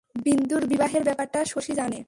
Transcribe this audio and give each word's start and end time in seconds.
বিন্দুর 0.15 0.63
বিবাহের 0.65 1.03
ব্যাপারটা 1.03 1.39
শশী 1.45 1.73
জানে। 1.73 1.99